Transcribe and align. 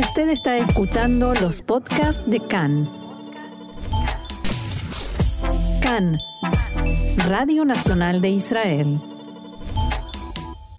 Usted 0.00 0.30
está 0.30 0.56
escuchando 0.56 1.34
los 1.34 1.60
podcasts 1.60 2.22
de 2.26 2.40
CAN. 2.40 2.90
CAN, 5.82 6.18
Radio 7.26 7.66
Nacional 7.66 8.22
de 8.22 8.30
Israel. 8.30 8.98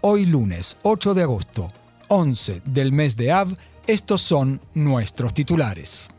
Hoy 0.02 0.26
lunes 0.26 0.76
8 0.82 1.14
de 1.14 1.22
agosto, 1.22 1.70
11 2.08 2.64
del 2.66 2.92
mes 2.92 3.16
de 3.16 3.32
Av, 3.32 3.56
estos 3.86 4.22
son 4.22 4.60
nuestros 4.74 5.36
titulares. 5.36 6.10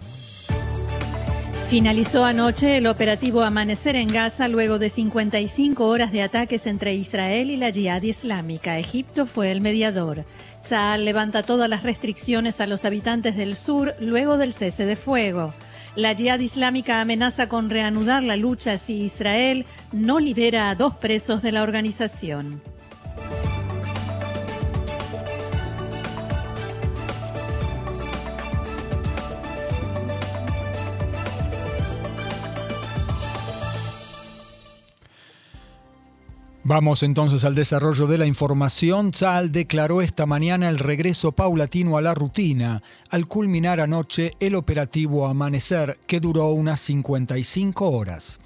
Finalizó 1.73 2.27
anoche 2.27 2.77
el 2.77 2.86
operativo 2.86 3.41
Amanecer 3.41 3.96
en 3.96 4.07
Gaza 4.07 4.46
luego 4.46 4.79
de 4.79 4.91
55 4.91 5.87
horas 5.87 6.12
de 6.12 6.20
ataques 6.20 6.66
entre 6.66 6.95
Israel 6.95 7.50
y 7.50 7.56
la 7.56 7.70
Yihad 7.70 8.02
Islámica. 8.02 8.79
Egipto 8.79 9.25
fue 9.25 9.50
el 9.50 9.62
mediador. 9.62 10.27
Tzal 10.61 11.06
levanta 11.06 11.45
todas 11.45 11.70
las 11.70 11.82
restricciones 11.82 12.61
a 12.61 12.66
los 12.66 12.84
habitantes 12.84 13.38
del 13.38 13.56
sur 13.56 13.95
luego 14.00 14.37
del 14.37 14.52
cese 14.52 14.84
de 14.84 14.97
fuego. 14.97 15.55
La 15.97 16.12
Yihad 16.12 16.41
Islámica 16.41 17.00
amenaza 17.00 17.48
con 17.48 17.70
reanudar 17.70 18.23
la 18.23 18.36
lucha 18.36 18.77
si 18.77 18.98
Israel 18.98 19.64
no 19.92 20.20
libera 20.20 20.69
a 20.69 20.75
dos 20.75 20.97
presos 20.97 21.41
de 21.41 21.52
la 21.52 21.62
organización. 21.62 22.61
Vamos 36.65 37.02
entonces 37.02 37.45
al 37.45 37.57
desarrollo 37.57 38.07
de 38.07 38.19
la 38.19 38.27
información. 38.27 39.11
Tzal 39.11 39.51
declaró 39.51 40.01
esta 40.01 40.27
mañana 40.27 40.69
el 40.69 40.79
regreso 40.79 41.33
paulatino 41.33 41.97
a 41.97 42.03
la 42.03 42.15
rutina, 42.15 42.84
al 43.11 43.27
culminar 43.27 43.80
anoche 43.80 44.30
el 44.39 44.55
operativo 44.55 45.27
Amanecer, 45.27 45.98
que 46.06 46.20
duró 46.20 46.51
unas 46.51 46.78
55 46.78 47.91
horas. 47.91 48.39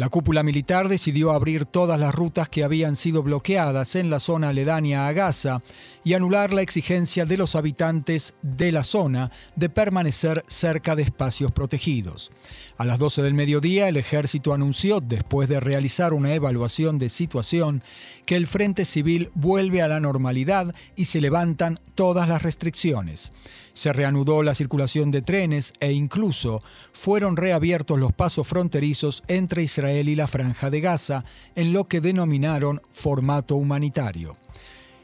La 0.00 0.08
cúpula 0.08 0.42
militar 0.42 0.88
decidió 0.88 1.30
abrir 1.30 1.66
todas 1.66 2.00
las 2.00 2.14
rutas 2.14 2.48
que 2.48 2.64
habían 2.64 2.96
sido 2.96 3.22
bloqueadas 3.22 3.96
en 3.96 4.08
la 4.08 4.18
zona 4.18 4.48
aledaña 4.48 5.06
a 5.06 5.12
Gaza 5.12 5.60
y 6.04 6.14
anular 6.14 6.54
la 6.54 6.62
exigencia 6.62 7.26
de 7.26 7.36
los 7.36 7.54
habitantes 7.54 8.32
de 8.40 8.72
la 8.72 8.82
zona 8.82 9.30
de 9.56 9.68
permanecer 9.68 10.42
cerca 10.48 10.96
de 10.96 11.02
espacios 11.02 11.52
protegidos. 11.52 12.30
A 12.78 12.86
las 12.86 12.98
12 12.98 13.20
del 13.20 13.34
mediodía, 13.34 13.88
el 13.88 13.98
ejército 13.98 14.54
anunció, 14.54 15.00
después 15.00 15.50
de 15.50 15.60
realizar 15.60 16.14
una 16.14 16.32
evaluación 16.32 16.98
de 16.98 17.10
situación, 17.10 17.82
que 18.24 18.36
el 18.36 18.46
Frente 18.46 18.86
Civil 18.86 19.30
vuelve 19.34 19.82
a 19.82 19.88
la 19.88 20.00
normalidad 20.00 20.74
y 20.96 21.04
se 21.04 21.20
levantan 21.20 21.76
todas 21.94 22.26
las 22.26 22.40
restricciones. 22.40 23.32
Se 23.74 23.92
reanudó 23.92 24.42
la 24.42 24.54
circulación 24.54 25.10
de 25.10 25.20
trenes 25.20 25.74
e 25.78 25.92
incluso 25.92 26.62
fueron 26.92 27.36
reabiertos 27.36 27.98
los 27.98 28.14
pasos 28.14 28.48
fronterizos 28.48 29.22
entre 29.28 29.62
Israel 29.62 29.89
y 29.98 30.14
la 30.14 30.26
Franja 30.26 30.70
de 30.70 30.80
Gaza 30.80 31.24
en 31.54 31.72
lo 31.72 31.88
que 31.88 32.00
denominaron 32.00 32.80
formato 32.92 33.56
humanitario. 33.56 34.36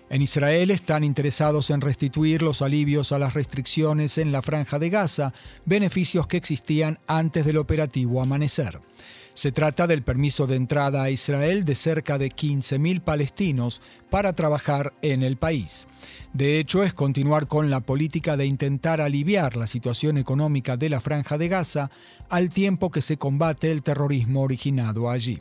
En 0.08 0.22
Israel 0.22 0.70
están 0.70 1.02
interesados 1.02 1.70
en 1.70 1.80
restituir 1.80 2.40
los 2.42 2.62
alivios 2.62 3.10
a 3.10 3.18
las 3.18 3.34
restricciones 3.34 4.18
en 4.18 4.30
la 4.30 4.40
franja 4.40 4.78
de 4.78 4.88
Gaza, 4.88 5.32
beneficios 5.64 6.28
que 6.28 6.36
existían 6.36 7.00
antes 7.08 7.44
del 7.44 7.56
operativo 7.56 8.22
Amanecer. 8.22 8.78
Se 9.34 9.50
trata 9.50 9.88
del 9.88 10.02
permiso 10.02 10.46
de 10.46 10.54
entrada 10.54 11.02
a 11.02 11.10
Israel 11.10 11.64
de 11.64 11.74
cerca 11.74 12.18
de 12.18 12.30
15.000 12.30 13.02
palestinos 13.02 13.82
para 14.08 14.32
trabajar 14.32 14.94
en 15.02 15.24
el 15.24 15.36
país. 15.36 15.88
De 16.32 16.60
hecho, 16.60 16.84
es 16.84 16.94
continuar 16.94 17.46
con 17.46 17.68
la 17.68 17.80
política 17.80 18.36
de 18.36 18.46
intentar 18.46 19.00
aliviar 19.00 19.56
la 19.56 19.66
situación 19.66 20.18
económica 20.18 20.76
de 20.76 20.88
la 20.88 21.00
franja 21.00 21.36
de 21.36 21.48
Gaza 21.48 21.90
al 22.28 22.50
tiempo 22.50 22.90
que 22.90 23.02
se 23.02 23.18
combate 23.18 23.72
el 23.72 23.82
terrorismo 23.82 24.42
originado 24.42 25.10
allí. 25.10 25.38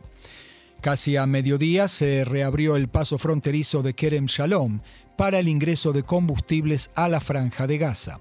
Casi 0.86 1.18
a 1.18 1.26
mediodía 1.26 1.88
se 1.88 2.24
reabrió 2.24 2.76
el 2.76 2.90
paso 2.90 3.18
fronterizo 3.18 3.82
de 3.82 3.96
Kerem 3.96 4.28
Shalom 4.28 4.82
para 5.18 5.40
el 5.40 5.48
ingreso 5.48 5.94
de 5.94 6.04
combustibles 6.04 6.92
a 6.94 7.10
la 7.10 7.20
franja 7.20 7.66
de 7.66 7.80
Gaza. 7.80 8.20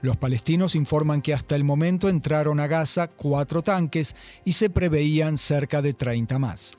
Los 0.00 0.16
palestinos 0.16 0.76
informan 0.76 1.20
que 1.20 1.34
hasta 1.34 1.56
el 1.56 1.62
momento 1.62 2.08
entraron 2.08 2.58
a 2.58 2.68
Gaza 2.68 3.08
cuatro 3.08 3.60
tanques 3.60 4.16
y 4.46 4.54
se 4.54 4.70
preveían 4.70 5.36
cerca 5.36 5.82
de 5.82 5.92
30 5.92 6.38
más. 6.38 6.72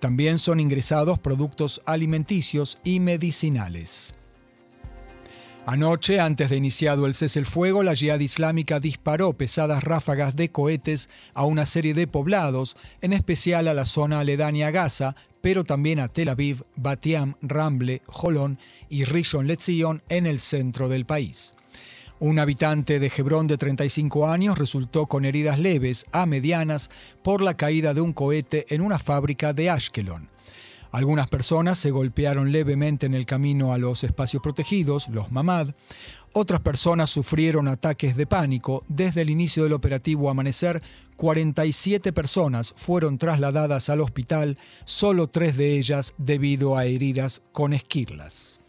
También 0.00 0.38
son 0.38 0.58
ingresados 0.58 1.20
productos 1.20 1.80
alimenticios 1.86 2.76
y 2.82 2.98
medicinales. 2.98 4.14
Anoche, 5.66 6.18
antes 6.18 6.50
de 6.50 6.56
iniciado 6.56 7.06
el 7.06 7.14
cese 7.14 7.38
el 7.38 7.46
fuego, 7.46 7.82
la 7.82 7.94
Jihad 7.94 8.18
Islámica 8.18 8.80
disparó 8.80 9.34
pesadas 9.34 9.84
ráfagas 9.84 10.34
de 10.34 10.50
cohetes 10.50 11.10
a 11.34 11.44
una 11.44 11.66
serie 11.66 11.92
de 11.92 12.06
poblados, 12.06 12.76
en 13.02 13.12
especial 13.12 13.68
a 13.68 13.74
la 13.74 13.84
zona 13.84 14.20
aledaña 14.20 14.68
a 14.68 14.70
Gaza, 14.70 15.14
pero 15.42 15.62
también 15.64 16.00
a 16.00 16.08
Tel 16.08 16.30
Aviv, 16.30 16.64
Batiam, 16.76 17.34
Ramble, 17.42 18.00
Jolón 18.08 18.58
y 18.88 19.04
Rishon 19.04 19.46
LeZion 19.46 20.02
en 20.08 20.26
el 20.26 20.40
centro 20.40 20.88
del 20.88 21.04
país. 21.04 21.52
Un 22.20 22.38
habitante 22.38 22.98
de 22.98 23.12
Hebrón 23.14 23.46
de 23.46 23.56
35 23.56 24.28
años 24.28 24.58
resultó 24.58 25.06
con 25.06 25.24
heridas 25.24 25.58
leves 25.58 26.06
a 26.10 26.26
medianas 26.26 26.90
por 27.22 27.42
la 27.42 27.56
caída 27.56 27.94
de 27.94 28.00
un 28.00 28.12
cohete 28.12 28.66
en 28.74 28.80
una 28.80 28.98
fábrica 28.98 29.52
de 29.52 29.70
Ashkelon. 29.70 30.28
Algunas 30.92 31.28
personas 31.28 31.78
se 31.78 31.90
golpearon 31.90 32.52
levemente 32.52 33.06
en 33.06 33.14
el 33.14 33.26
camino 33.26 33.72
a 33.72 33.78
los 33.78 34.02
espacios 34.04 34.42
protegidos, 34.42 35.08
los 35.08 35.30
mamad. 35.30 35.68
Otras 36.32 36.60
personas 36.60 37.10
sufrieron 37.10 37.68
ataques 37.68 38.16
de 38.16 38.26
pánico. 38.26 38.84
Desde 38.88 39.22
el 39.22 39.30
inicio 39.30 39.64
del 39.64 39.72
operativo 39.72 40.30
Amanecer, 40.30 40.82
47 41.16 42.12
personas 42.12 42.72
fueron 42.76 43.18
trasladadas 43.18 43.90
al 43.90 44.00
hospital, 44.00 44.58
solo 44.84 45.26
tres 45.26 45.56
de 45.56 45.78
ellas 45.78 46.14
debido 46.18 46.76
a 46.76 46.86
heridas 46.86 47.42
con 47.52 47.72
esquirlas. 47.72 48.59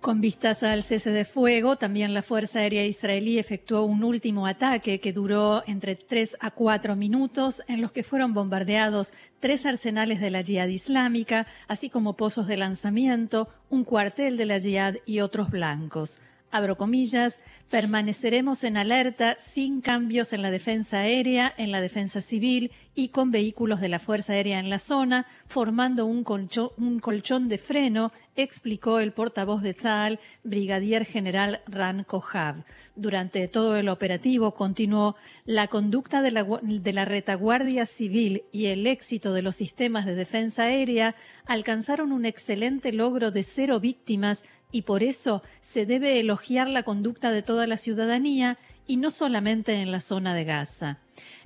Con 0.00 0.20
vistas 0.20 0.62
al 0.62 0.84
cese 0.84 1.10
de 1.10 1.24
fuego, 1.24 1.76
también 1.76 2.14
la 2.14 2.22
Fuerza 2.22 2.60
Aérea 2.60 2.84
Israelí 2.86 3.38
efectuó 3.38 3.82
un 3.82 4.04
último 4.04 4.46
ataque 4.46 5.00
que 5.00 5.12
duró 5.12 5.64
entre 5.66 5.96
3 5.96 6.36
a 6.40 6.52
4 6.52 6.94
minutos, 6.94 7.62
en 7.66 7.80
los 7.80 7.90
que 7.90 8.04
fueron 8.04 8.32
bombardeados 8.32 9.12
tres 9.40 9.66
arsenales 9.66 10.20
de 10.20 10.30
la 10.30 10.42
Yihad 10.42 10.68
Islámica, 10.68 11.46
así 11.66 11.90
como 11.90 12.16
pozos 12.16 12.46
de 12.46 12.56
lanzamiento, 12.56 13.48
un 13.68 13.82
cuartel 13.82 14.36
de 14.36 14.46
la 14.46 14.58
Yihad 14.58 14.94
y 15.06 15.20
otros 15.20 15.50
blancos. 15.50 16.18
Abro 16.52 16.76
comillas, 16.76 17.40
permaneceremos 17.70 18.62
en 18.62 18.76
alerta 18.76 19.36
sin 19.38 19.80
cambios 19.80 20.32
en 20.32 20.42
la 20.42 20.52
defensa 20.52 21.00
aérea, 21.00 21.52
en 21.58 21.72
la 21.72 21.80
defensa 21.80 22.20
civil 22.20 22.70
y 22.98 23.08
con 23.08 23.30
vehículos 23.30 23.80
de 23.80 23.90
la 23.90 23.98
Fuerza 23.98 24.32
Aérea 24.32 24.58
en 24.58 24.70
la 24.70 24.78
zona, 24.78 25.26
formando 25.46 26.06
un, 26.06 26.24
colchón, 26.24 27.48
de 27.48 27.58
freno, 27.58 28.10
explicó 28.36 29.00
el 29.00 29.12
portavoz 29.12 29.60
de 29.60 29.74
Tzal, 29.74 30.18
brigadier 30.44 31.04
general 31.04 31.60
Ran 31.66 32.04
Kohav. 32.04 32.64
Durante 32.96 33.48
todo 33.48 33.76
el 33.76 33.90
operativo 33.90 34.54
continuó 34.54 35.14
la 35.44 35.68
conducta 35.68 36.22
de 36.22 36.30
la, 36.30 36.44
de 36.62 36.92
la 36.94 37.04
retaguardia 37.04 37.84
civil 37.84 38.44
y 38.50 38.66
el 38.66 38.86
éxito 38.86 39.34
de 39.34 39.42
los 39.42 39.56
sistemas 39.56 40.06
de 40.06 40.14
defensa 40.14 40.64
aérea 40.64 41.14
alcanzaron 41.44 42.12
un 42.12 42.24
excelente 42.24 42.94
logro 42.94 43.30
de 43.30 43.44
cero 43.44 43.78
víctimas 43.78 44.42
y 44.72 44.82
por 44.82 45.02
eso 45.02 45.42
se 45.60 45.84
debe 45.84 46.18
elogiar 46.18 46.68
la 46.68 46.82
conducta 46.82 47.30
de 47.30 47.42
toda 47.42 47.66
la 47.66 47.76
ciudadanía 47.76 48.58
y 48.86 48.96
no 48.96 49.10
solamente 49.10 49.80
en 49.80 49.90
la 49.92 50.00
zona 50.00 50.34
de 50.34 50.44
Gaza. 50.44 50.98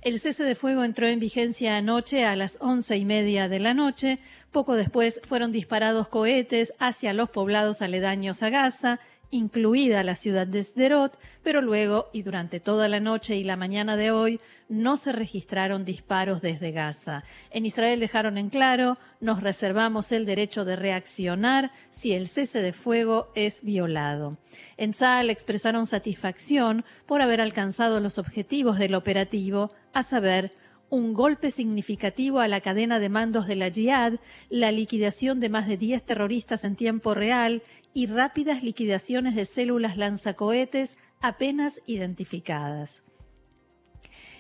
El 0.03 0.19
cese 0.19 0.45
de 0.45 0.55
fuego 0.55 0.85
entró 0.85 1.07
en 1.07 1.21
vigencia 1.21 1.77
anoche 1.77 2.25
a 2.25 2.37
las 2.37 2.59
once 2.61 2.97
y 2.97 3.05
media 3.05 3.49
de 3.49 3.61
la 3.61 3.75
noche. 3.75 4.19
Poco 4.51 4.75
después 4.75 5.21
fueron 5.27 5.53
disparados 5.53 6.09
cohetes 6.09 6.73
hacia 6.79 7.13
los 7.13 7.31
poblados 7.31 7.83
aledaños 7.83 8.43
a 8.43 8.51
Gaza 8.51 9.01
incluida 9.31 10.03
la 10.03 10.15
ciudad 10.15 10.47
de 10.47 10.63
Sderot, 10.63 11.19
pero 11.43 11.63
luego 11.63 12.09
y 12.13 12.23
durante 12.23 12.61
toda 12.61 12.89
la 12.89 13.01
noche 13.01 13.37
y 13.37 13.45
la 13.45 13.57
mañana 13.57 13.97
de 13.97 14.11
hoy 14.11 14.41
no 14.69 14.97
se 14.97 15.13
registraron 15.13 15.85
disparos 15.85 16.41
desde 16.43 16.73
Gaza. 16.73 17.25
En 17.51 17.67
Israel 17.67 18.01
dejaron 18.01 18.39
en 18.39 18.51
claro, 18.51 18.99
nos 19.21 19.43
reservamos 19.43 20.13
el 20.13 20.27
derecho 20.27 20.65
de 20.65 20.77
reaccionar 20.77 21.73
si 21.91 22.13
el 22.13 22.29
cese 22.29 22.63
de 22.63 22.73
fuego 22.73 23.33
es 23.35 23.63
violado. 23.63 24.39
En 24.77 24.93
Saal 24.93 25.31
expresaron 25.31 25.87
satisfacción 25.87 26.85
por 27.07 27.23
haber 27.23 27.41
alcanzado 27.41 28.01
los 28.01 28.19
objetivos 28.19 28.79
del 28.79 28.95
operativo, 28.95 29.73
a 29.93 30.03
saber, 30.03 30.53
un 30.91 31.15
golpe 31.15 31.51
significativo 31.51 32.41
a 32.41 32.49
la 32.49 32.61
cadena 32.61 32.99
de 32.99 33.09
mandos 33.09 33.47
de 33.47 33.57
la 33.57 33.71
Jihad, 33.71 34.15
la 34.51 34.73
liquidación 34.73 35.41
de 35.41 35.49
más 35.49 35.67
de 35.67 35.77
10 35.77 36.05
terroristas 36.05 36.65
en 36.65 36.77
tiempo 36.77 37.15
real 37.15 37.63
y 37.95 38.07
rápidas 38.07 38.63
liquidaciones 38.63 39.35
de 39.35 39.47
células 39.47 39.97
lanzacohetes 39.97 40.97
apenas 41.21 41.81
identificadas. 41.87 43.03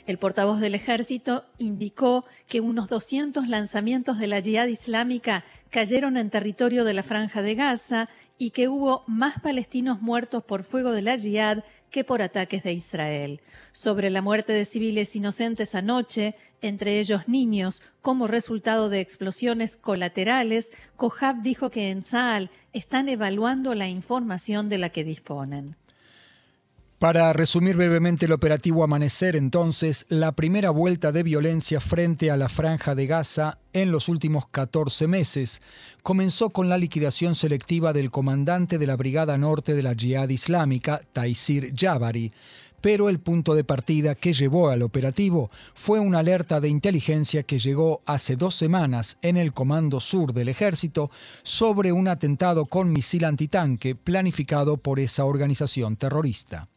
El 0.07 0.19
portavoz 0.19 0.61
del 0.61 0.75
ejército 0.75 1.45
indicó 1.59 2.25
que 2.49 2.61
unos 2.61 2.89
200 2.89 3.49
lanzamientos 3.49 4.19
de 4.19 4.27
la 4.27 4.43
Jihad 4.43 4.67
Islámica 4.67 5.45
cayeron 5.71 6.17
en 6.17 6.31
territorio 6.31 6.85
de 6.85 6.95
la 6.95 7.05
Franja 7.05 7.43
de 7.43 7.55
Gaza 7.55 8.09
y 8.41 8.53
que 8.53 8.69
hubo 8.69 9.05
más 9.07 9.39
palestinos 9.43 10.01
muertos 10.01 10.43
por 10.43 10.65
fuego 10.65 10.93
de 10.93 11.03
la 11.03 11.19
Jihad 11.19 11.63
que 11.91 12.05
por 12.05 12.23
ataques 12.23 12.63
de 12.63 12.73
Israel. 12.73 13.43
Sobre 13.73 14.09
la 14.09 14.23
muerte 14.23 14.55
de 14.55 14.65
civiles 14.65 15.15
inocentes 15.15 15.75
anoche, 15.75 16.37
entre 16.63 17.01
ellos 17.01 17.29
niños, 17.29 17.83
como 18.01 18.29
resultado 18.29 18.89
de 18.89 19.01
explosiones 19.01 19.77
colaterales, 19.77 20.73
Kohab 20.97 21.43
dijo 21.43 21.69
que 21.69 21.91
en 21.91 22.03
Saal 22.03 22.51
están 22.73 23.11
evaluando 23.11 23.75
la 23.75 23.89
información 23.89 24.71
de 24.71 24.79
la 24.79 24.89
que 24.89 25.05
disponen. 25.05 25.77
Para 27.01 27.33
resumir 27.33 27.77
brevemente 27.77 28.27
el 28.27 28.33
operativo 28.33 28.85
Amanecer, 28.85 29.35
entonces, 29.35 30.05
la 30.11 30.33
primera 30.33 30.69
vuelta 30.69 31.13
de 31.13 31.23
violencia 31.23 31.81
frente 31.81 32.31
a 32.31 32.37
la 32.37 32.51
franja 32.51 32.95
de 32.95 33.07
Gaza 33.07 33.57
en 33.73 33.91
los 33.91 34.11
últimos 34.11 34.47
14 34.47 35.09
meses 35.09 35.63
comenzó 36.03 36.51
con 36.51 36.69
la 36.69 36.77
liquidación 36.77 37.35
selectiva 37.35 37.95
del 37.95 38.11
comandante 38.11 38.77
de 38.77 38.87
la 38.87 38.97
Brigada 38.97 39.39
Norte 39.39 39.73
de 39.73 39.83
la 39.83 39.95
Jihad 39.95 40.29
Islámica, 40.29 41.01
Taisir 41.15 41.73
Jabari, 41.75 42.33
pero 42.83 43.09
el 43.09 43.19
punto 43.19 43.55
de 43.55 43.65
partida 43.65 44.15
que 44.15 44.35
llevó 44.35 44.69
al 44.69 44.83
operativo 44.83 45.51
fue 45.73 46.01
una 46.01 46.19
alerta 46.19 46.61
de 46.61 46.69
inteligencia 46.69 47.45
que 47.45 47.59
llegó 47.59 48.03
hace 48.05 48.37
dos 48.37 48.55
semanas 48.57 49.17
en 49.23 49.39
el 49.39 49.55
Comando 49.55 50.01
Sur 50.01 50.35
del 50.35 50.51
Ejército 50.51 51.11
sobre 51.45 51.93
un 51.93 52.09
atentado 52.09 52.67
con 52.67 52.93
misil 52.93 53.25
antitanque 53.25 53.95
planificado 53.95 54.77
por 54.77 55.01
esa 55.01 55.25
organización 55.25 55.97
terrorista. 55.97 56.69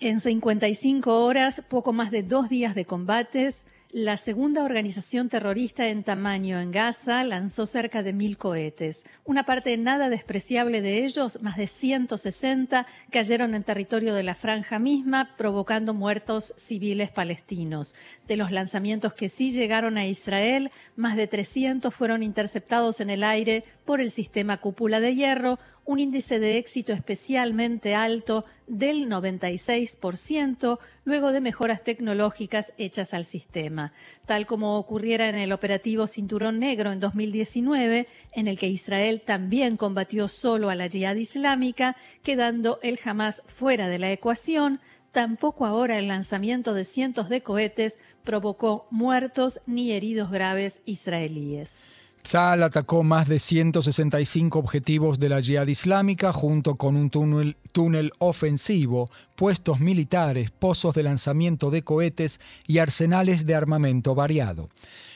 En 0.00 0.18
55 0.18 1.24
horas, 1.24 1.62
poco 1.68 1.92
más 1.92 2.10
de 2.10 2.24
dos 2.24 2.48
días 2.48 2.74
de 2.74 2.84
combates, 2.84 3.66
la 3.96 4.16
segunda 4.16 4.64
organización 4.64 5.28
terrorista 5.28 5.86
en 5.86 6.02
tamaño 6.02 6.58
en 6.58 6.72
Gaza 6.72 7.22
lanzó 7.22 7.64
cerca 7.64 8.02
de 8.02 8.12
mil 8.12 8.36
cohetes. 8.36 9.04
Una 9.24 9.44
parte 9.44 9.78
nada 9.78 10.08
despreciable 10.08 10.82
de 10.82 11.04
ellos, 11.04 11.40
más 11.42 11.56
de 11.56 11.68
160, 11.68 12.88
cayeron 13.12 13.54
en 13.54 13.62
territorio 13.62 14.12
de 14.12 14.24
la 14.24 14.34
franja 14.34 14.80
misma, 14.80 15.36
provocando 15.36 15.94
muertos 15.94 16.54
civiles 16.56 17.10
palestinos. 17.10 17.94
De 18.26 18.36
los 18.36 18.50
lanzamientos 18.50 19.14
que 19.14 19.28
sí 19.28 19.52
llegaron 19.52 19.96
a 19.96 20.06
Israel, 20.06 20.72
más 20.96 21.14
de 21.14 21.28
300 21.28 21.94
fueron 21.94 22.24
interceptados 22.24 23.00
en 23.00 23.10
el 23.10 23.22
aire 23.22 23.62
por 23.84 24.00
el 24.00 24.10
sistema 24.10 24.56
cúpula 24.56 24.98
de 24.98 25.14
hierro, 25.14 25.60
un 25.84 25.98
índice 25.98 26.38
de 26.38 26.58
éxito 26.58 26.92
especialmente 26.92 27.94
alto 27.94 28.44
del 28.66 29.08
96%, 29.08 30.78
luego 31.04 31.32
de 31.32 31.40
mejoras 31.40 31.84
tecnológicas 31.84 32.72
hechas 32.78 33.12
al 33.12 33.24
sistema, 33.24 33.92
tal 34.24 34.46
como 34.46 34.78
ocurriera 34.78 35.28
en 35.28 35.34
el 35.34 35.52
operativo 35.52 36.06
Cinturón 36.06 36.58
Negro 36.58 36.92
en 36.92 37.00
2019, 37.00 38.08
en 38.32 38.48
el 38.48 38.58
que 38.58 38.68
Israel 38.68 39.22
también 39.24 39.76
combatió 39.76 40.28
solo 40.28 40.70
a 40.70 40.74
la 40.74 40.86
yihad 40.86 41.16
islámica, 41.16 41.96
quedando 42.22 42.78
el 42.82 42.98
Hamas 43.04 43.42
fuera 43.46 43.88
de 43.88 43.98
la 43.98 44.10
ecuación, 44.10 44.80
tampoco 45.12 45.66
ahora 45.66 45.98
el 45.98 46.08
lanzamiento 46.08 46.72
de 46.72 46.84
cientos 46.84 47.28
de 47.28 47.42
cohetes 47.42 47.98
provocó 48.24 48.86
muertos 48.90 49.60
ni 49.66 49.92
heridos 49.92 50.30
graves 50.30 50.80
israelíes. 50.86 51.82
Tzal 52.24 52.62
atacó 52.62 53.02
más 53.02 53.28
de 53.28 53.38
165 53.38 54.58
objetivos 54.58 55.18
de 55.18 55.28
la 55.28 55.42
Jihad 55.42 55.66
Islámica 55.66 56.32
junto 56.32 56.76
con 56.76 56.96
un 56.96 57.10
túnel, 57.10 57.58
túnel, 57.70 58.12
ofensivo, 58.18 59.10
puestos 59.36 59.78
militares, 59.80 60.50
pozos 60.50 60.94
de 60.94 61.02
lanzamiento 61.02 61.70
de 61.70 61.82
cohetes 61.82 62.40
y 62.66 62.78
arsenales 62.78 63.44
de 63.44 63.54
armamento 63.54 64.14
variado. 64.14 64.70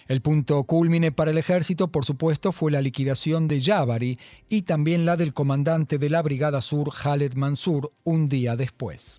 El 0.06 0.20
punto 0.20 0.62
culmine 0.64 1.10
para 1.10 1.30
el 1.30 1.38
ejército, 1.38 1.88
por 1.88 2.04
supuesto, 2.04 2.52
fue 2.52 2.70
la 2.70 2.82
liquidación 2.82 3.48
de 3.48 3.62
Jabari 3.62 4.18
y 4.50 4.62
también 4.62 5.06
la 5.06 5.16
del 5.16 5.32
comandante 5.32 5.96
de 5.96 6.10
la 6.10 6.20
Brigada 6.20 6.60
Sur, 6.60 6.92
Khaled 6.94 7.32
Mansur, 7.34 7.90
un 8.04 8.28
día 8.28 8.54
después. 8.54 9.18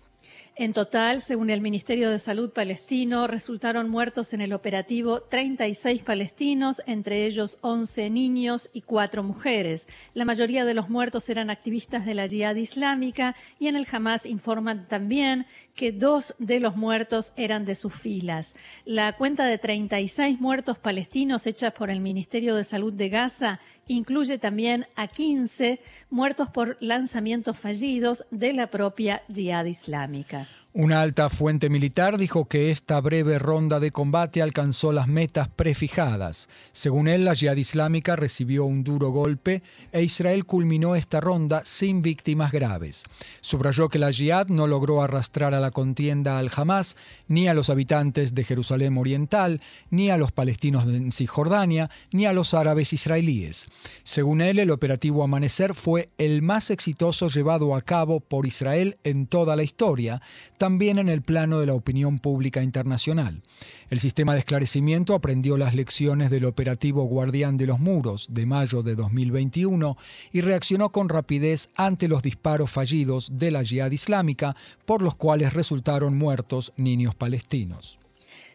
En 0.56 0.72
total, 0.72 1.22
según 1.22 1.48
el 1.48 1.60
Ministerio 1.60 2.10
de 2.10 2.18
Salud 2.18 2.50
palestino, 2.50 3.26
resultaron 3.26 3.88
muertos 3.88 4.34
en 4.34 4.40
el 4.40 4.52
operativo 4.52 5.20
36 5.20 6.02
palestinos, 6.02 6.82
entre 6.86 7.24
ellos 7.24 7.56
11 7.62 8.10
niños 8.10 8.68
y 8.72 8.82
4 8.82 9.22
mujeres. 9.22 9.86
La 10.12 10.24
mayoría 10.24 10.64
de 10.64 10.74
los 10.74 10.90
muertos 10.90 11.30
eran 11.30 11.50
activistas 11.50 12.04
de 12.04 12.14
la 12.14 12.28
Jihad 12.28 12.56
Islámica 12.56 13.36
y 13.58 13.68
en 13.68 13.76
el 13.76 13.86
Hamas 13.90 14.26
informan 14.26 14.86
también 14.86 15.46
que 15.74 15.92
dos 15.92 16.34
de 16.38 16.60
los 16.60 16.76
muertos 16.76 17.32
eran 17.36 17.64
de 17.64 17.74
sus 17.74 17.94
filas. 17.94 18.54
La 18.84 19.16
cuenta 19.16 19.46
de 19.46 19.58
36 19.58 20.40
muertos 20.40 20.78
palestinos 20.78 21.46
hecha 21.46 21.70
por 21.70 21.90
el 21.90 22.00
Ministerio 22.00 22.54
de 22.54 22.64
Salud 22.64 22.92
de 22.92 23.08
Gaza 23.08 23.60
incluye 23.86 24.38
también 24.38 24.86
a 24.94 25.08
15 25.08 25.80
muertos 26.10 26.48
por 26.48 26.76
lanzamientos 26.80 27.58
fallidos 27.58 28.24
de 28.30 28.52
la 28.52 28.70
propia 28.70 29.22
Jihad 29.32 29.64
Islámica. 29.64 30.46
Una 30.72 31.02
alta 31.02 31.28
fuente 31.30 31.68
militar 31.68 32.16
dijo 32.16 32.44
que 32.44 32.70
esta 32.70 33.00
breve 33.00 33.40
ronda 33.40 33.80
de 33.80 33.90
combate 33.90 34.40
alcanzó 34.40 34.92
las 34.92 35.08
metas 35.08 35.48
prefijadas. 35.48 36.48
Según 36.70 37.08
él, 37.08 37.24
la 37.24 37.34
Jihad 37.34 37.56
Islámica 37.56 38.14
recibió 38.14 38.64
un 38.64 38.84
duro 38.84 39.10
golpe 39.10 39.64
e 39.90 40.04
Israel 40.04 40.46
culminó 40.46 40.94
esta 40.94 41.20
ronda 41.20 41.62
sin 41.64 42.02
víctimas 42.02 42.52
graves. 42.52 43.02
Subrayó 43.40 43.88
que 43.88 43.98
la 43.98 44.12
Jihad 44.12 44.46
no 44.46 44.68
logró 44.68 45.02
arrastrar 45.02 45.54
a 45.54 45.60
la 45.60 45.72
contienda 45.72 46.38
al 46.38 46.52
Hamas, 46.54 46.96
ni 47.26 47.48
a 47.48 47.54
los 47.54 47.68
habitantes 47.68 48.36
de 48.36 48.44
Jerusalén 48.44 48.96
Oriental, 48.96 49.60
ni 49.90 50.10
a 50.10 50.16
los 50.16 50.30
palestinos 50.30 50.86
de 50.86 51.10
Cisjordania, 51.10 51.90
ni 52.12 52.26
a 52.26 52.32
los 52.32 52.54
árabes 52.54 52.92
israelíes. 52.92 53.66
Según 54.04 54.40
él, 54.40 54.60
el 54.60 54.70
operativo 54.70 55.24
Amanecer 55.24 55.74
fue 55.74 56.10
el 56.16 56.42
más 56.42 56.70
exitoso 56.70 57.26
llevado 57.26 57.74
a 57.74 57.82
cabo 57.82 58.20
por 58.20 58.46
Israel 58.46 58.98
en 59.02 59.26
toda 59.26 59.56
la 59.56 59.64
historia, 59.64 60.22
también 60.60 60.98
en 60.98 61.08
el 61.08 61.22
plano 61.22 61.58
de 61.58 61.64
la 61.64 61.72
opinión 61.72 62.18
pública 62.18 62.62
internacional. 62.62 63.40
El 63.88 63.98
sistema 63.98 64.34
de 64.34 64.40
esclarecimiento 64.40 65.14
aprendió 65.14 65.56
las 65.56 65.74
lecciones 65.74 66.28
del 66.28 66.44
operativo 66.44 67.04
Guardián 67.04 67.56
de 67.56 67.64
los 67.64 67.80
Muros 67.80 68.26
de 68.30 68.44
mayo 68.44 68.82
de 68.82 68.94
2021 68.94 69.96
y 70.32 70.42
reaccionó 70.42 70.92
con 70.92 71.08
rapidez 71.08 71.70
ante 71.76 72.08
los 72.08 72.22
disparos 72.22 72.70
fallidos 72.70 73.38
de 73.38 73.50
la 73.50 73.64
Jihad 73.64 73.90
Islámica, 73.90 74.54
por 74.84 75.00
los 75.00 75.16
cuales 75.16 75.54
resultaron 75.54 76.18
muertos 76.18 76.74
niños 76.76 77.14
palestinos. 77.14 77.98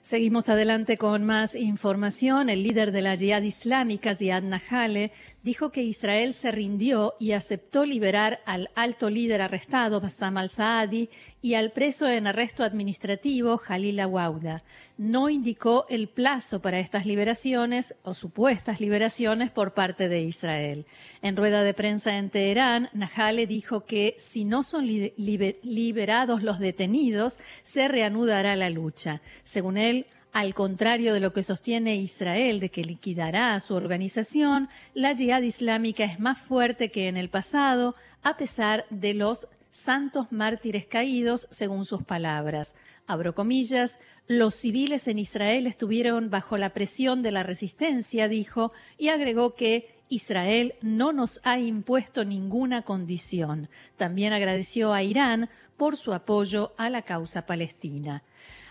Seguimos 0.05 0.49
adelante 0.49 0.99
con 0.99 1.23
más 1.23 1.55
información. 1.55 2.51
El 2.51 2.61
líder 2.61 2.91
de 2.91 3.01
la 3.01 3.17
Jihad 3.17 3.41
Islámica, 3.41 4.13
Ziad 4.13 4.43
Nahale, 4.43 5.11
dijo 5.41 5.71
que 5.71 5.81
Israel 5.81 6.35
se 6.35 6.51
rindió 6.51 7.15
y 7.19 7.31
aceptó 7.31 7.85
liberar 7.85 8.39
al 8.45 8.69
alto 8.75 9.09
líder 9.09 9.41
arrestado, 9.41 10.01
Bassam 10.01 10.37
al-Saadi, 10.37 11.09
y 11.41 11.55
al 11.55 11.71
preso 11.71 12.07
en 12.07 12.25
arresto 12.25 12.63
administrativo, 12.63 13.57
Jalil 13.57 13.99
Awauda. 13.99 14.63
No 14.97 15.29
indicó 15.29 15.85
el 15.89 16.07
plazo 16.07 16.61
para 16.61 16.79
estas 16.79 17.05
liberaciones 17.05 17.95
o 18.01 18.13
supuestas 18.13 18.79
liberaciones 18.79 19.51
por 19.51 19.73
parte 19.73 20.07
de 20.07 20.21
Israel. 20.21 20.85
En 21.21 21.35
rueda 21.35 21.63
de 21.63 21.73
prensa 21.73 22.17
en 22.17 22.29
Teherán, 22.29 22.89
Nahale 22.93 23.45
dijo 23.45 23.85
que 23.85 24.15
si 24.17 24.45
no 24.45 24.63
son 24.63 24.87
liberados 24.87 26.41
los 26.41 26.59
detenidos, 26.59 27.39
se 27.61 27.87
reanudará 27.87 28.55
la 28.55 28.69
lucha. 28.71 29.21
Según 29.43 29.77
él, 29.77 29.94
al 30.35 30.53
contrario 30.53 31.13
de 31.13 31.21
lo 31.21 31.31
que 31.31 31.43
sostiene 31.43 31.95
Israel 31.95 32.59
de 32.59 32.69
que 32.69 32.83
liquidará 32.83 33.55
a 33.55 33.61
su 33.61 33.73
organización, 33.73 34.67
la 34.93 35.13
yihad 35.13 35.41
islámica 35.43 36.03
es 36.03 36.19
más 36.19 36.37
fuerte 36.37 36.91
que 36.91 37.07
en 37.07 37.15
el 37.15 37.29
pasado, 37.29 37.95
a 38.21 38.35
pesar 38.35 38.85
de 38.89 39.13
los 39.13 39.47
santos 39.71 40.33
mártires 40.33 40.87
caídos, 40.87 41.47
según 41.51 41.85
sus 41.85 42.03
palabras. 42.03 42.75
Abro 43.07 43.33
comillas, 43.33 43.97
los 44.27 44.55
civiles 44.55 45.07
en 45.07 45.19
Israel 45.19 45.67
estuvieron 45.67 46.29
bajo 46.29 46.57
la 46.57 46.73
presión 46.73 47.23
de 47.23 47.31
la 47.31 47.43
resistencia, 47.43 48.27
dijo, 48.27 48.73
y 48.97 49.07
agregó 49.07 49.55
que 49.55 49.95
Israel 50.09 50.75
no 50.81 51.13
nos 51.13 51.39
ha 51.45 51.59
impuesto 51.59 52.25
ninguna 52.25 52.81
condición. 52.81 53.69
También 53.95 54.33
agradeció 54.33 54.91
a 54.91 55.01
Irán 55.01 55.49
por 55.77 55.95
su 55.95 56.13
apoyo 56.13 56.73
a 56.75 56.89
la 56.89 57.03
causa 57.03 57.45
palestina. 57.45 58.21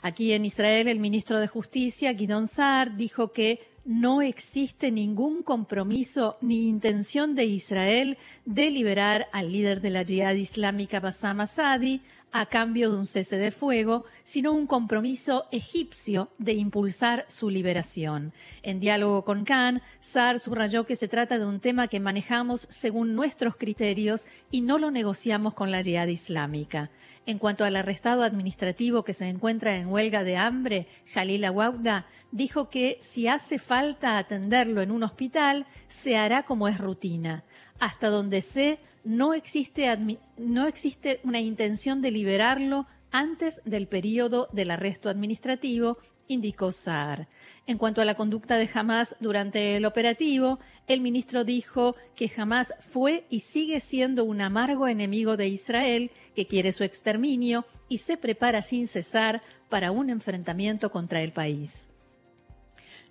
Aquí 0.07 0.35
en 0.35 0.45
Israel, 0.45 0.87
el 0.89 1.01
ministro 1.01 1.41
de 1.41 1.49
Justicia, 1.49 2.13
Guidon 2.13 2.47
Saar, 2.47 2.95
dijo 2.95 3.33
que 3.33 3.67
no 3.87 4.21
existe 4.21 4.91
ningún 4.91 5.43
compromiso 5.43 6.37
ni 6.43 6.69
intención 6.69 7.35
de 7.35 7.47
Israel 7.47 8.19
de 8.45 8.71
liberar 8.71 9.29
al 9.33 9.51
líder 9.51 9.81
de 9.81 9.89
la 9.89 10.05
Jihad 10.05 10.35
Islámica 10.35 11.01
Bassam 11.01 11.41
Asadi 11.41 12.03
a 12.33 12.45
cambio 12.45 12.91
de 12.91 12.99
un 12.99 13.07
cese 13.07 13.39
de 13.39 13.51
fuego, 13.51 14.05
sino 14.25 14.53
un 14.53 14.67
compromiso 14.67 15.47
egipcio 15.53 16.29
de 16.37 16.53
impulsar 16.53 17.25
su 17.29 17.49
liberación. 17.49 18.35
En 18.63 18.81
diálogo 18.81 19.25
con 19.25 19.45
Khan, 19.45 19.81
Saar 20.01 20.39
subrayó 20.39 20.85
que 20.85 20.97
se 20.97 21.09
trata 21.09 21.39
de 21.39 21.47
un 21.47 21.61
tema 21.61 21.89
que 21.89 21.99
manejamos 21.99 22.67
según 22.69 23.15
nuestros 23.15 23.57
criterios 23.57 24.29
y 24.51 24.61
no 24.61 24.79
lo 24.79 24.91
negociamos 24.91 25.55
con 25.55 25.71
la 25.71 25.83
Jihad 25.83 26.09
Islámica. 26.09 26.91
En 27.27 27.39
cuanto 27.39 27.65
al 27.65 27.77
arrestado 27.77 28.23
administrativo 28.23 29.03
que 29.03 29.15
se 29.15 29.29
encuentra 29.29 29.79
en 29.79 29.89
huelga 29.89 30.25
de 30.25 30.37
hambre, 30.37 30.87
Jalil 31.13 31.45
Awauda 31.45 32.07
dijo 32.33 32.69
que 32.69 32.99
si 33.01 33.29
hace 33.29 33.59
falta 33.59 34.19
atenderlo 34.19 34.83
en 34.83 34.91
un 34.91 35.03
hospital, 35.05 35.67
se 35.89 36.19
hará 36.19 36.43
como 36.43 36.69
es 36.69 36.77
rutina. 36.79 37.45
Hasta 37.79 38.09
donde 38.09 38.43
sé, 38.43 38.79
no 39.05 39.33
existe, 39.33 39.89
no 40.37 40.67
existe 40.67 41.21
una 41.25 41.41
intención 41.41 42.03
de 42.03 42.11
liberarlo 42.11 42.87
antes 43.11 43.63
del 43.65 43.87
periodo 43.87 44.49
del 44.53 44.71
arresto 44.71 45.09
administrativo, 45.09 45.97
indicó 46.29 46.73
Saar. 46.73 47.29
En 47.67 47.79
cuanto 47.79 48.01
a 48.01 48.05
la 48.05 48.15
conducta 48.15 48.57
de 48.57 48.69
Hamas 48.73 49.17
durante 49.21 49.77
el 49.77 49.85
operativo, 49.85 50.59
el 50.87 51.01
ministro 51.01 51.45
dijo 51.45 51.97
que 52.15 52.31
Hamas 52.37 52.75
fue 52.81 53.25
y 53.31 53.41
sigue 53.41 53.81
siendo 53.81 54.25
un 54.25 54.41
amargo 54.41 54.87
enemigo 54.87 55.37
de 55.37 55.49
Israel 55.49 56.11
que 56.35 56.47
quiere 56.47 56.73
su 56.73 56.85
exterminio 56.85 57.65
y 57.89 57.99
se 57.99 58.17
prepara 58.17 58.61
sin 58.63 58.87
cesar 58.87 59.43
para 59.69 59.93
un 59.93 60.11
enfrentamiento 60.11 60.91
contra 60.91 61.23
el 61.23 61.33
país. 61.33 61.89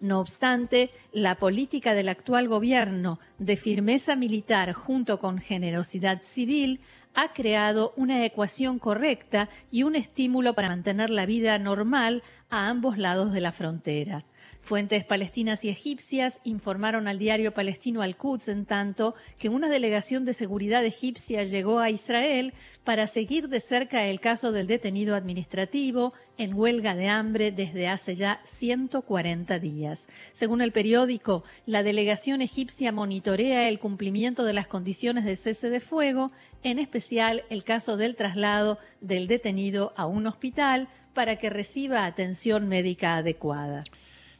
No 0.04 0.20
obstante, 0.20 0.90
la 1.14 1.36
política 1.36 1.94
del 1.94 2.10
actual 2.10 2.50
gobierno 2.50 3.22
de 3.38 3.56
firmeza 3.56 4.18
militar 4.18 4.74
junto 4.74 5.18
con 5.18 5.38
generosidad 5.38 6.22
civil 6.22 6.82
ha 7.14 7.32
creado 7.32 7.94
una 7.96 8.26
ecuación 8.26 8.80
correcta 8.80 9.50
y 9.72 9.84
un 9.84 9.96
estímulo 9.96 10.56
para 10.56 10.68
mantener 10.68 11.10
la 11.10 11.26
vida 11.26 11.58
normal 11.58 12.22
a 12.50 12.68
ambos 12.68 12.98
lados 12.98 13.32
de 13.32 13.40
la 13.40 13.54
frontera. 13.54 14.26
Fuentes 14.64 15.04
palestinas 15.04 15.66
y 15.66 15.70
egipcias 15.70 16.40
informaron 16.46 17.10
al 17.10 17.20
diario 17.20 17.54
palestino 17.54 18.02
Al-Quds, 18.02 18.48
en 18.48 18.66
tanto 18.66 19.14
que 19.38 19.50
una 19.50 19.68
delegación 19.68 20.24
de 20.24 20.34
seguridad 20.34 20.86
egipcia 20.86 21.44
llegó 21.44 21.80
a 21.80 21.90
Israel 21.90 22.54
para 22.86 23.08
seguir 23.08 23.50
de 23.50 23.60
cerca 23.60 24.06
el 24.06 24.22
caso 24.22 24.54
del 24.54 24.68
detenido 24.68 25.18
administrativo 25.18 26.14
en 26.38 26.54
huelga 26.54 26.96
de 26.96 27.10
hambre 27.10 27.52
desde 27.52 27.90
hace 27.90 28.16
ya 28.16 28.40
140 28.46 29.60
días. 29.60 30.08
Según 30.32 30.62
el 30.62 30.72
periódico, 30.72 31.44
la 31.66 31.84
delegación 31.84 32.42
egipcia 32.42 32.94
monitorea 32.94 33.68
el 33.68 33.80
cumplimiento 33.80 34.46
de 34.46 34.54
las 34.54 34.68
condiciones 34.68 35.26
de 35.26 35.36
cese 35.36 35.70
de 35.70 35.82
fuego, 35.82 36.32
en 36.64 36.80
especial 36.80 37.44
el 37.50 37.66
caso 37.66 37.98
del 37.98 38.16
traslado 38.16 38.80
del 39.02 39.28
detenido 39.28 39.92
a 39.98 40.06
un 40.06 40.26
hospital 40.26 40.88
para 41.14 41.36
que 41.36 41.50
reciba 41.50 42.06
atención 42.06 42.70
médica 42.70 43.18
adecuada. 43.18 43.84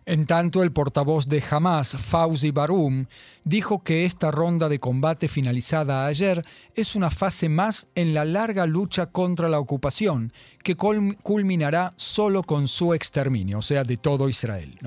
En 0.06 0.26
tanto, 0.26 0.64
el 0.64 0.74
portavoz 0.74 1.28
de 1.28 1.42
Hamas, 1.50 1.96
Fauzi 1.98 2.52
Barum, 2.52 3.06
dijo 3.46 3.84
que 3.84 4.04
esta 4.04 4.32
ronda 4.32 4.68
de 4.68 4.80
combate 4.80 5.30
finalizada 5.30 6.06
ayer 6.06 6.44
es 6.76 6.96
una 6.96 7.10
fase 7.10 7.48
más 7.48 7.88
en 7.96 8.14
la 8.14 8.26
larga 8.26 8.66
lucha 8.66 9.06
contra 9.06 9.48
la 9.48 9.60
ocupación, 9.60 10.34
que 10.62 10.76
culminará 10.76 11.94
solo 11.96 12.44
con 12.44 12.68
su 12.68 12.94
exterminio, 12.94 13.60
o 13.60 13.62
sea, 13.62 13.86
de 13.86 13.96
todo 13.96 14.28
Israel. 14.28 14.78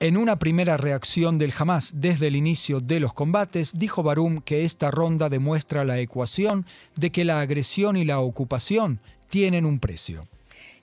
En 0.00 0.16
una 0.16 0.36
primera 0.36 0.78
reacción 0.78 1.36
del 1.36 1.52
Hamas 1.56 1.92
desde 1.94 2.26
el 2.26 2.36
inicio 2.36 2.80
de 2.80 3.00
los 3.00 3.12
combates, 3.12 3.78
dijo 3.78 4.02
Barum 4.02 4.40
que 4.40 4.64
esta 4.64 4.90
ronda 4.90 5.28
demuestra 5.28 5.84
la 5.84 5.98
ecuación 5.98 6.64
de 6.96 7.12
que 7.12 7.24
la 7.24 7.40
agresión 7.40 7.96
y 7.96 8.04
la 8.04 8.20
ocupación 8.20 9.00
tienen 9.28 9.66
un 9.66 9.78
precio. 9.78 10.22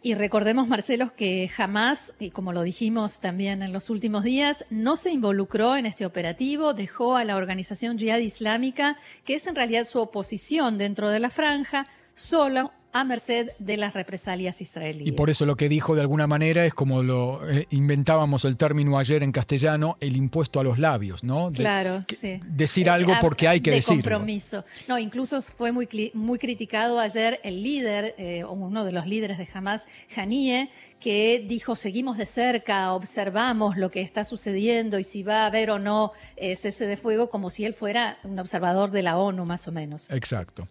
Y 0.03 0.15
recordemos, 0.15 0.67
Marcelo, 0.67 1.13
que 1.15 1.48
jamás, 1.48 2.15
y 2.17 2.31
como 2.31 2.53
lo 2.53 2.63
dijimos 2.63 3.20
también 3.20 3.62
en 3.62 3.72
los 3.72 3.91
últimos 3.91 4.24
días, 4.24 4.65
no 4.72 4.98
se 4.98 5.12
involucró 5.12 5.75
en 5.75 5.86
este 5.86 6.08
operativo, 6.08 6.74
dejó 6.74 7.17
a 7.17 7.24
la 7.24 7.36
organización 7.36 8.00
Jihad 8.00 8.17
Islámica, 8.17 8.98
que 9.25 9.36
es 9.36 9.46
en 9.46 9.53
realidad 9.53 9.86
su 9.86 10.00
oposición 10.00 10.79
dentro 10.79 11.12
de 11.12 11.20
la 11.20 11.29
franja, 11.29 11.88
solo 12.21 12.71
a 12.93 13.03
merced 13.03 13.51
de 13.59 13.77
las 13.77 13.93
represalias 13.93 14.61
israelíes. 14.61 15.07
Y 15.07 15.11
por 15.13 15.29
eso 15.29 15.45
lo 15.45 15.55
que 15.55 15.69
dijo 15.69 15.95
de 15.95 16.01
alguna 16.01 16.27
manera 16.27 16.65
es 16.65 16.73
como 16.73 17.03
lo 17.03 17.49
eh, 17.49 17.67
inventábamos 17.69 18.43
el 18.45 18.57
término 18.57 18.97
ayer 18.97 19.23
en 19.23 19.31
castellano, 19.31 19.97
el 19.99 20.15
impuesto 20.17 20.59
a 20.59 20.63
los 20.63 20.77
labios, 20.77 21.23
¿no? 21.23 21.51
claro, 21.51 22.03
sí. 22.13 22.39
Decir 22.45 22.87
eh, 22.87 22.91
algo 22.91 23.13
porque 23.21 23.47
hay 23.47 23.61
que 23.61 23.69
de 23.69 23.77
decirlo. 23.77 24.03
compromiso. 24.03 24.65
No, 24.87 24.99
incluso 24.99 25.41
fue 25.41 25.71
muy, 25.71 25.87
muy 26.13 26.37
criticado 26.37 26.99
ayer 26.99 27.39
el 27.43 27.63
líder, 27.63 28.15
eh, 28.17 28.43
uno 28.43 28.83
de 28.83 28.91
los 28.91 29.07
líderes 29.07 29.37
de 29.37 29.47
Hamas, 29.53 29.87
Hanie, 30.15 30.69
que 30.99 31.43
dijo 31.47 31.75
seguimos 31.75 32.17
de 32.17 32.25
cerca, 32.25 32.93
observamos 32.93 33.77
lo 33.77 33.89
que 33.89 34.01
está 34.01 34.23
sucediendo 34.23 34.99
y 34.99 35.03
si 35.03 35.23
va 35.23 35.43
a 35.43 35.45
haber 35.47 35.71
o 35.71 35.79
no 35.79 36.11
cese 36.37 36.85
de 36.85 36.97
fuego, 36.97 37.29
como 37.29 37.49
si 37.49 37.65
él 37.65 37.73
fuera 37.73 38.19
un 38.23 38.37
observador 38.37 38.91
de 38.91 39.01
la 39.01 39.17
ONU, 39.17 39.45
más 39.45 39.67
o 39.67 39.71
menos. 39.71 40.09
Exacto. 40.11 40.67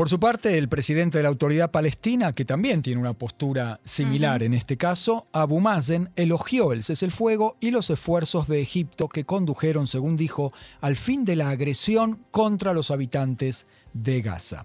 Por 0.00 0.08
su 0.08 0.18
parte, 0.18 0.56
el 0.56 0.70
presidente 0.70 1.18
de 1.18 1.24
la 1.24 1.28
autoridad 1.28 1.70
palestina, 1.70 2.32
que 2.32 2.46
también 2.46 2.80
tiene 2.80 3.02
una 3.02 3.12
postura 3.12 3.80
similar 3.84 4.42
en 4.42 4.54
este 4.54 4.78
caso, 4.78 5.26
Abu 5.30 5.60
Mazen, 5.60 6.08
elogió 6.16 6.72
el 6.72 6.82
cese 6.82 7.04
el 7.04 7.10
fuego 7.10 7.58
y 7.60 7.70
los 7.70 7.90
esfuerzos 7.90 8.48
de 8.48 8.62
Egipto 8.62 9.10
que 9.10 9.26
condujeron, 9.26 9.86
según 9.86 10.16
dijo, 10.16 10.54
al 10.80 10.96
fin 10.96 11.26
de 11.26 11.36
la 11.36 11.50
agresión 11.50 12.24
contra 12.30 12.72
los 12.72 12.90
habitantes 12.90 13.66
de 13.92 14.22
Gaza. 14.22 14.64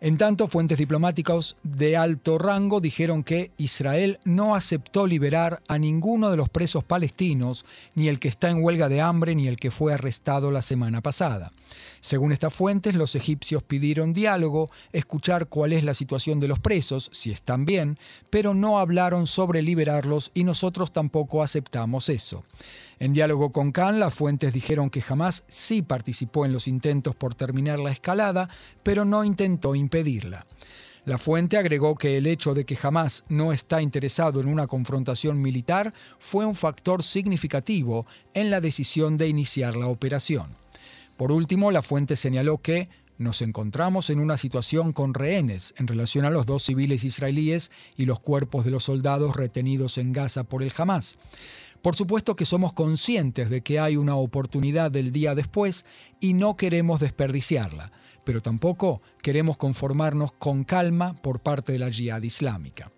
En 0.00 0.16
tanto, 0.16 0.46
fuentes 0.46 0.78
diplomáticas 0.78 1.56
de 1.64 1.96
alto 1.96 2.38
rango 2.38 2.80
dijeron 2.80 3.24
que 3.24 3.50
Israel 3.56 4.20
no 4.22 4.54
aceptó 4.54 5.04
liberar 5.08 5.60
a 5.66 5.78
ninguno 5.78 6.30
de 6.30 6.36
los 6.36 6.48
presos 6.48 6.84
palestinos, 6.84 7.64
ni 7.96 8.06
el 8.06 8.20
que 8.20 8.28
está 8.28 8.50
en 8.50 8.62
huelga 8.62 8.88
de 8.88 9.00
hambre, 9.00 9.34
ni 9.34 9.48
el 9.48 9.56
que 9.56 9.72
fue 9.72 9.94
arrestado 9.94 10.52
la 10.52 10.62
semana 10.62 11.00
pasada. 11.00 11.50
Según 12.00 12.32
estas 12.32 12.52
fuentes, 12.52 12.94
los 12.94 13.14
egipcios 13.14 13.62
pidieron 13.62 14.12
diálogo, 14.12 14.70
escuchar 14.92 15.48
cuál 15.48 15.72
es 15.72 15.84
la 15.84 15.94
situación 15.94 16.40
de 16.40 16.48
los 16.48 16.58
presos, 16.58 17.10
si 17.12 17.30
están 17.30 17.66
bien, 17.66 17.98
pero 18.30 18.54
no 18.54 18.78
hablaron 18.78 19.26
sobre 19.26 19.62
liberarlos 19.62 20.30
y 20.34 20.44
nosotros 20.44 20.92
tampoco 20.92 21.42
aceptamos 21.42 22.08
eso. 22.08 22.44
En 22.98 23.12
diálogo 23.12 23.50
con 23.50 23.72
Khan, 23.72 23.98
las 23.98 24.14
fuentes 24.14 24.52
dijeron 24.52 24.90
que 24.90 25.00
jamás 25.00 25.44
sí 25.48 25.82
participó 25.82 26.44
en 26.44 26.52
los 26.52 26.68
intentos 26.68 27.14
por 27.14 27.34
terminar 27.34 27.78
la 27.78 27.92
escalada, 27.92 28.48
pero 28.82 29.04
no 29.04 29.24
intentó 29.24 29.74
impedirla. 29.74 30.46
La 31.06 31.16
fuente 31.16 31.56
agregó 31.56 31.96
que 31.96 32.18
el 32.18 32.26
hecho 32.26 32.52
de 32.52 32.66
que 32.66 32.76
jamás 32.76 33.24
no 33.28 33.52
está 33.52 33.80
interesado 33.80 34.40
en 34.40 34.48
una 34.48 34.66
confrontación 34.66 35.40
militar 35.40 35.94
fue 36.18 36.44
un 36.44 36.54
factor 36.54 37.02
significativo 37.02 38.06
en 38.34 38.50
la 38.50 38.60
decisión 38.60 39.16
de 39.16 39.28
iniciar 39.28 39.76
la 39.76 39.86
operación. 39.86 40.54
Por 41.20 41.32
último, 41.32 41.70
la 41.70 41.82
fuente 41.82 42.16
señaló 42.16 42.56
que 42.56 42.88
nos 43.18 43.42
encontramos 43.42 44.08
en 44.08 44.20
una 44.20 44.38
situación 44.38 44.94
con 44.94 45.12
rehenes 45.12 45.74
en 45.76 45.86
relación 45.86 46.24
a 46.24 46.30
los 46.30 46.46
dos 46.46 46.62
civiles 46.62 47.04
israelíes 47.04 47.70
y 47.98 48.06
los 48.06 48.20
cuerpos 48.20 48.64
de 48.64 48.70
los 48.70 48.84
soldados 48.84 49.36
retenidos 49.36 49.98
en 49.98 50.14
Gaza 50.14 50.44
por 50.44 50.62
el 50.62 50.72
Hamas. 50.74 51.18
Por 51.82 51.94
supuesto 51.94 52.36
que 52.36 52.46
somos 52.46 52.72
conscientes 52.72 53.50
de 53.50 53.60
que 53.60 53.78
hay 53.78 53.98
una 53.98 54.16
oportunidad 54.16 54.90
del 54.90 55.12
día 55.12 55.34
después 55.34 55.84
y 56.20 56.32
no 56.32 56.56
queremos 56.56 57.00
desperdiciarla, 57.00 57.90
pero 58.24 58.40
tampoco 58.40 59.02
queremos 59.22 59.58
conformarnos 59.58 60.32
con 60.32 60.64
calma 60.64 61.12
por 61.20 61.40
parte 61.40 61.72
de 61.72 61.80
la 61.80 61.90
yihad 61.90 62.22
islámica. 62.22 62.90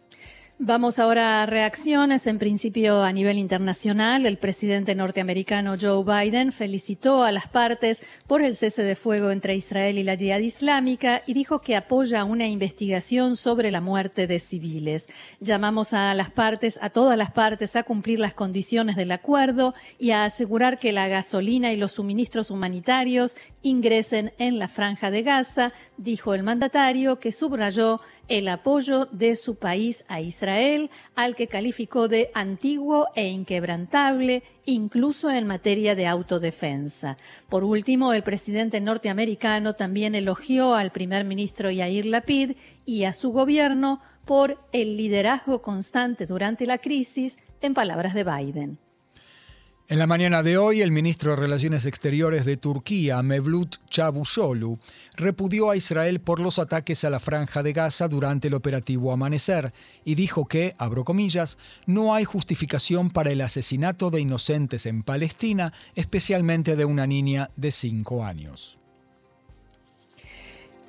Vamos 0.58 1.00
ahora 1.00 1.42
a 1.42 1.46
reacciones. 1.46 2.26
En 2.28 2.38
principio, 2.38 3.02
a 3.02 3.12
nivel 3.12 3.38
internacional, 3.38 4.26
el 4.26 4.38
presidente 4.38 4.94
norteamericano 4.94 5.76
Joe 5.80 6.04
Biden 6.04 6.52
felicitó 6.52 7.24
a 7.24 7.32
las 7.32 7.48
partes 7.48 8.00
por 8.28 8.42
el 8.42 8.54
cese 8.54 8.84
de 8.84 8.94
fuego 8.94 9.32
entre 9.32 9.56
Israel 9.56 9.98
y 9.98 10.04
la 10.04 10.14
Yihad 10.14 10.38
Islámica 10.38 11.22
y 11.26 11.34
dijo 11.34 11.62
que 11.62 11.74
apoya 11.74 12.22
una 12.24 12.46
investigación 12.46 13.34
sobre 13.34 13.72
la 13.72 13.80
muerte 13.80 14.28
de 14.28 14.38
civiles. 14.38 15.08
Llamamos 15.40 15.94
a 15.94 16.14
las 16.14 16.30
partes, 16.30 16.78
a 16.80 16.90
todas 16.90 17.18
las 17.18 17.32
partes, 17.32 17.74
a 17.74 17.82
cumplir 17.82 18.20
las 18.20 18.34
condiciones 18.34 18.94
del 18.94 19.10
acuerdo 19.10 19.74
y 19.98 20.10
a 20.10 20.24
asegurar 20.24 20.78
que 20.78 20.92
la 20.92 21.08
gasolina 21.08 21.72
y 21.72 21.76
los 21.76 21.92
suministros 21.92 22.52
humanitarios 22.52 23.36
ingresen 23.62 24.32
en 24.38 24.58
la 24.58 24.68
franja 24.68 25.10
de 25.10 25.22
Gaza, 25.22 25.72
dijo 25.96 26.34
el 26.34 26.42
mandatario, 26.42 27.18
que 27.18 27.32
subrayó 27.32 28.00
el 28.32 28.48
apoyo 28.48 29.04
de 29.12 29.36
su 29.36 29.56
país 29.56 30.06
a 30.08 30.22
Israel, 30.22 30.88
al 31.14 31.34
que 31.34 31.48
calificó 31.48 32.08
de 32.08 32.30
antiguo 32.32 33.08
e 33.14 33.28
inquebrantable, 33.28 34.42
incluso 34.64 35.30
en 35.30 35.46
materia 35.46 35.94
de 35.94 36.06
autodefensa. 36.06 37.18
Por 37.50 37.62
último, 37.62 38.14
el 38.14 38.22
presidente 38.22 38.80
norteamericano 38.80 39.74
también 39.74 40.14
elogió 40.14 40.74
al 40.74 40.92
primer 40.92 41.26
ministro 41.26 41.70
Yair 41.70 42.06
Lapid 42.06 42.52
y 42.86 43.04
a 43.04 43.12
su 43.12 43.32
gobierno 43.32 44.00
por 44.24 44.58
el 44.72 44.96
liderazgo 44.96 45.60
constante 45.60 46.24
durante 46.24 46.64
la 46.64 46.78
crisis, 46.78 47.38
en 47.60 47.74
palabras 47.74 48.14
de 48.14 48.24
Biden. 48.24 48.78
En 49.92 49.98
la 49.98 50.06
mañana 50.06 50.42
de 50.42 50.56
hoy, 50.56 50.80
el 50.80 50.90
ministro 50.90 51.32
de 51.32 51.36
Relaciones 51.36 51.84
Exteriores 51.84 52.46
de 52.46 52.56
Turquía, 52.56 53.20
Mevlut 53.20 53.76
Çavuşoğlu, 53.90 54.78
repudió 55.18 55.68
a 55.68 55.76
Israel 55.76 56.18
por 56.18 56.40
los 56.40 56.58
ataques 56.58 57.04
a 57.04 57.10
la 57.10 57.20
franja 57.20 57.62
de 57.62 57.74
Gaza 57.74 58.08
durante 58.08 58.48
el 58.48 58.54
operativo 58.54 59.12
Amanecer 59.12 59.70
y 60.02 60.14
dijo 60.14 60.46
que, 60.46 60.72
abro 60.78 61.04
comillas, 61.04 61.58
no 61.84 62.14
hay 62.14 62.24
justificación 62.24 63.10
para 63.10 63.32
el 63.32 63.42
asesinato 63.42 64.08
de 64.08 64.22
inocentes 64.22 64.86
en 64.86 65.02
Palestina, 65.02 65.74
especialmente 65.94 66.74
de 66.74 66.86
una 66.86 67.06
niña 67.06 67.50
de 67.56 67.70
cinco 67.70 68.24
años. 68.24 68.78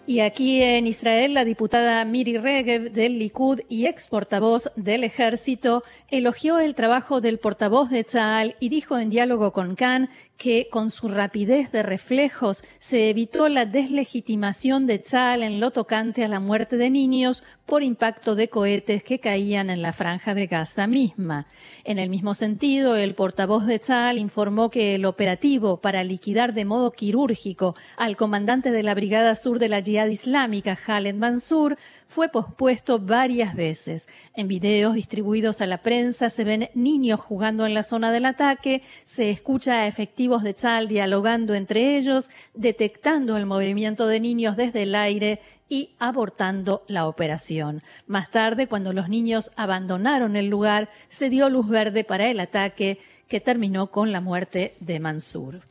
Y 0.05 0.19
aquí 0.19 0.61
en 0.61 0.85
Israel, 0.85 1.33
la 1.33 1.45
diputada 1.45 2.03
Miri 2.03 2.37
Regev 2.37 2.91
del 2.91 3.19
Likud 3.19 3.61
y 3.69 3.85
ex 3.85 4.09
portavoz 4.09 4.69
del 4.75 5.05
ejército 5.05 5.83
elogió 6.09 6.59
el 6.59 6.75
trabajo 6.75 7.21
del 7.21 7.39
portavoz 7.39 7.89
de 7.89 8.03
Tzal 8.03 8.57
y 8.59 8.67
dijo 8.67 8.99
en 8.99 9.09
diálogo 9.09 9.53
con 9.53 9.75
Khan 9.75 10.09
que 10.37 10.67
con 10.69 10.91
su 10.91 11.07
rapidez 11.07 11.71
de 11.71 11.83
reflejos 11.83 12.63
se 12.79 13.09
evitó 13.09 13.47
la 13.47 13.65
deslegitimación 13.65 14.87
de 14.87 14.99
Tzal 14.99 15.43
en 15.43 15.59
lo 15.59 15.71
tocante 15.71 16.23
a 16.23 16.27
la 16.27 16.39
muerte 16.39 16.77
de 16.77 16.89
niños 16.89 17.43
por 17.65 17.81
impacto 17.81 18.35
de 18.35 18.49
cohetes 18.49 19.03
que 19.03 19.19
caían 19.19 19.69
en 19.69 19.81
la 19.81 19.93
franja 19.93 20.33
de 20.33 20.47
Gaza 20.47 20.85
misma. 20.85 21.47
En 21.85 21.97
el 21.97 22.09
mismo 22.09 22.33
sentido, 22.33 22.97
el 22.97 23.15
portavoz 23.15 23.65
de 23.65 23.79
Tzal 23.79 24.17
informó 24.17 24.69
que 24.69 24.95
el 24.95 25.05
operativo 25.05 25.77
para 25.77 26.03
liquidar 26.03 26.53
de 26.53 26.65
modo 26.65 26.91
quirúrgico 26.91 27.75
al 27.95 28.17
comandante 28.17 28.71
de 28.71 28.83
la 28.83 28.95
Brigada 28.95 29.35
Sur 29.35 29.59
de 29.59 29.69
la 29.69 29.81
Jihad 29.81 30.07
Islámica, 30.07 30.75
Khaled 30.75 31.15
Mansur, 31.15 31.77
fue 32.07 32.29
pospuesto 32.29 32.99
varias 32.99 33.55
veces. 33.55 34.07
En 34.35 34.47
videos 34.47 34.93
distribuidos 34.93 35.61
a 35.61 35.65
la 35.65 35.81
prensa 35.81 36.29
se 36.29 36.43
ven 36.43 36.69
niños 36.75 37.19
jugando 37.19 37.65
en 37.65 37.73
la 37.73 37.81
zona 37.81 38.11
del 38.11 38.25
ataque, 38.25 38.83
se 39.05 39.29
escucha 39.29 39.81
a 39.81 39.87
de 40.41 40.55
Tzal 40.55 40.87
dialogando 40.87 41.53
entre 41.53 41.97
ellos, 41.97 42.31
detectando 42.55 43.37
el 43.37 43.45
movimiento 43.45 44.07
de 44.07 44.19
niños 44.19 44.57
desde 44.57 44.83
el 44.83 44.95
aire 44.95 45.41
y 45.69 45.91
abortando 45.99 46.83
la 46.87 47.07
operación. 47.07 47.81
Más 48.07 48.31
tarde, 48.31 48.67
cuando 48.67 48.93
los 48.93 49.09
niños 49.09 49.51
abandonaron 49.55 50.35
el 50.35 50.47
lugar, 50.47 50.89
se 51.09 51.29
dio 51.29 51.49
luz 51.49 51.67
verde 51.69 52.03
para 52.03 52.31
el 52.31 52.39
ataque 52.39 52.99
que 53.27 53.39
terminó 53.39 53.87
con 53.91 54.11
la 54.11 54.21
muerte 54.21 54.75
de 54.79 54.99
Mansur. 54.99 55.61